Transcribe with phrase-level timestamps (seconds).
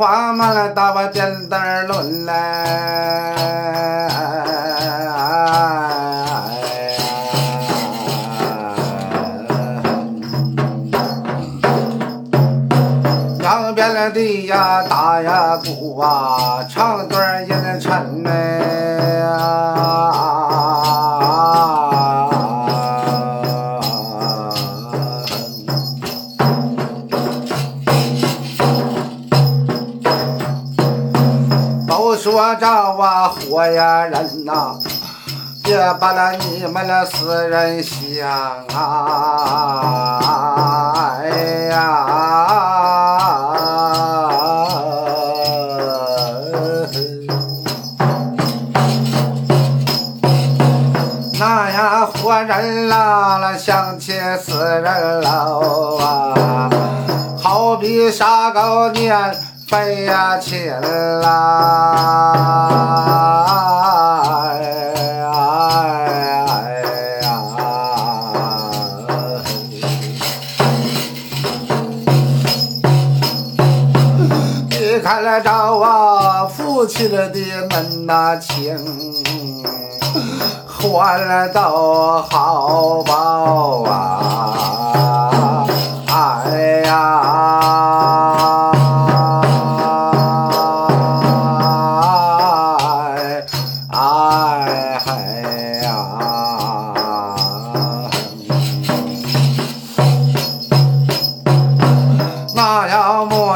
[0.00, 2.32] 花嘛来打我点灯轮嘞，
[13.40, 18.49] 两边的呀打呀鼓啊，长段音沉嘞。
[32.20, 32.66] 说着
[32.98, 34.78] 我，活呀人呐，
[35.62, 38.28] 别把那你们那死人想
[38.74, 40.20] 啊！
[41.22, 41.30] 哎
[41.70, 42.06] 呀，
[51.38, 54.12] 那呀活人啦，那想起
[54.44, 56.68] 死人了啊，
[57.42, 59.49] 好比杀狗年。
[59.70, 61.30] 飞呀起来！
[64.42, 64.58] 哎
[65.20, 65.30] 呀！
[74.70, 77.30] 你看来找我夫妻的
[77.70, 78.76] 门那情，
[80.66, 84.49] 换了都好报啊！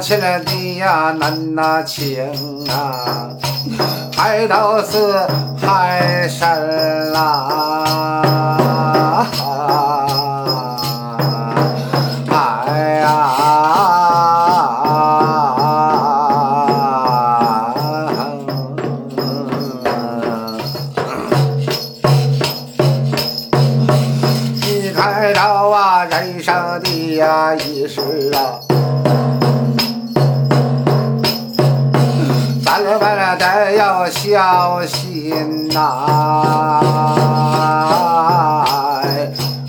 [0.00, 2.16] 起来的呀，难那情
[2.70, 3.28] 啊，
[4.16, 5.14] 还都是
[5.60, 7.84] 海参啦，
[12.30, 13.06] 哎呀，
[24.62, 28.00] 你看到啊，人生的呀一世
[28.34, 28.59] 啊。
[34.10, 35.80] 小心呐！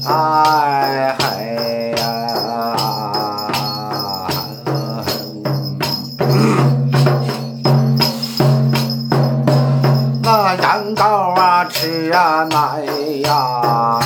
[0.07, 1.21] 哎嗨
[1.95, 2.03] 呀！
[10.23, 12.83] 那羊羔啊，吃啊奶
[13.23, 13.99] 呀，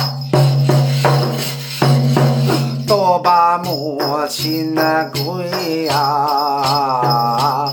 [2.86, 3.98] 都把母
[4.28, 7.65] 亲那归呀！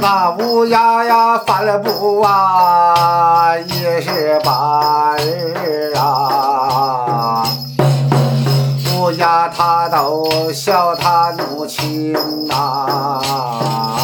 [0.00, 4.50] 那乌鸦呀，翻了不啊，也是白
[5.62, 7.44] 日啊，
[8.96, 12.14] 乌鸦它都笑它母亲
[12.48, 13.99] 呐。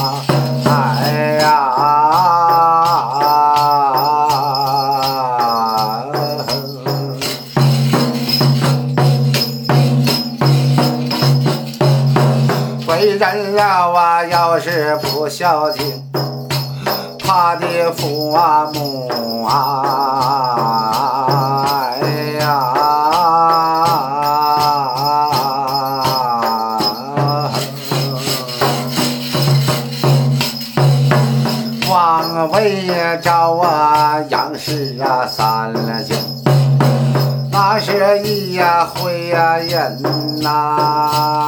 [13.77, 16.03] 人了啊，要是不孝敬
[17.19, 21.13] 他的父啊母啊，
[22.01, 22.01] 哎
[22.41, 22.73] 呀，
[31.91, 32.89] 往回
[33.21, 36.17] 找啊，杨氏啊，三了经，
[37.53, 40.03] 那是一呀回呀人
[40.41, 41.46] 呐。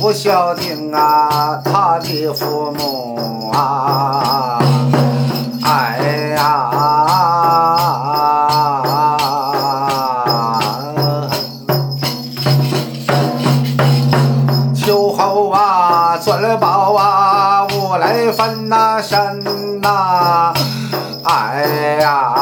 [0.00, 4.58] 不孝敬啊，他的父母啊，
[5.64, 6.70] 哎呀，
[14.74, 19.18] 秋后啊，尊宝啊，无来分那身
[19.80, 20.52] 呐，
[21.24, 22.37] 哎呀。